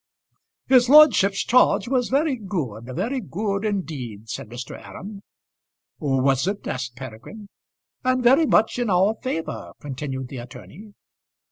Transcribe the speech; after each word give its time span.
"His 0.65 0.89
lordship's 0.89 1.43
charge 1.43 1.87
was 1.87 2.09
very 2.09 2.35
good 2.35 2.85
very 2.95 3.19
good, 3.21 3.63
indeed," 3.63 4.29
said 4.29 4.49
Mr. 4.49 4.75
Aram. 4.83 5.21
"Was 5.99 6.47
it?" 6.47 6.65
asked 6.65 6.95
Peregrine. 6.95 7.49
"And 8.03 8.23
very 8.23 8.47
much 8.47 8.79
in 8.79 8.89
our 8.89 9.13
favour," 9.21 9.73
continued 9.79 10.29
the 10.29 10.37
attorney. 10.39 10.93